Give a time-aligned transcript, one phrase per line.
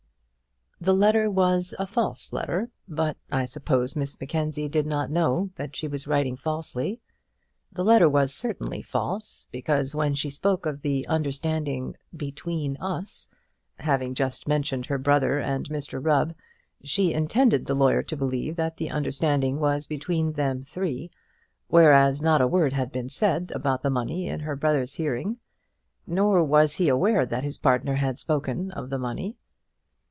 [0.83, 5.75] The letter was a false letter; but I suppose Miss Mackenzie did not know that
[5.75, 6.99] she was writing falsely.
[7.71, 13.29] The letter was certainly false, because when she spoke of the understanding "between us,"
[13.75, 16.33] having just mentioned her brother and Mr Rubb,
[16.83, 21.11] she intended the lawyer to believe that the understanding was between them three;
[21.67, 25.37] whereas, not a word had been said about the money in her brother's hearing,
[26.07, 29.37] nor was he aware that his partner had spoken of the money.